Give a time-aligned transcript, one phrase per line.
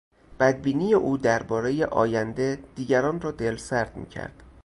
[0.39, 4.43] بدبینی او دربارهی آینده دیگران را دلسرد میکرد.